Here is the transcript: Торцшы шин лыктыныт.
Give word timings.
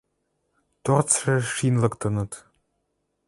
Торцшы 0.83 1.33
шин 1.53 1.75
лыктыныт. 1.81 2.31